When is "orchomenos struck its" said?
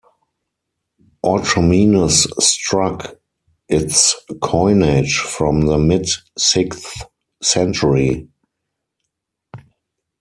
1.23-4.15